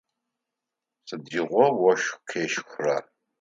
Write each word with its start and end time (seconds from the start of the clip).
Сыдигъо 1.07 1.65
ощх 1.91 2.11
къещхра? 2.29 2.97